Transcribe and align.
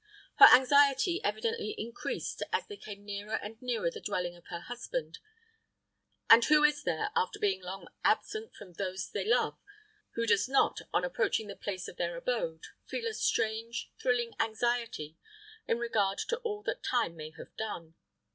Her 0.37 0.47
anxiety 0.47 1.23
evidently 1.23 1.75
increased 1.77 2.41
as 2.51 2.65
they 2.65 2.75
came 2.75 3.05
nearer 3.05 3.35
and 3.35 3.61
nearer 3.61 3.91
the 3.91 4.01
dwelling 4.01 4.35
of 4.35 4.47
her 4.47 4.61
husband. 4.61 5.19
And 6.27 6.43
who 6.43 6.63
is 6.63 6.85
there, 6.85 7.11
after 7.15 7.37
being 7.37 7.61
long 7.61 7.87
absent 8.03 8.55
from 8.55 8.73
those 8.73 9.11
they 9.11 9.23
love, 9.23 9.59
who 10.15 10.25
does 10.25 10.49
not, 10.49 10.79
on 10.91 11.05
approaching 11.05 11.45
the 11.49 11.55
place 11.55 11.87
of 11.87 11.97
their 11.97 12.17
abode, 12.17 12.63
feel 12.87 13.05
a 13.05 13.13
strange, 13.13 13.91
thrilling 14.01 14.31
anxiety 14.39 15.19
in 15.67 15.77
regard 15.77 16.17
to 16.29 16.37
all 16.37 16.63
that 16.63 16.81
time 16.81 17.15
may 17.15 17.29
have 17.37 17.55
done? 17.55 17.93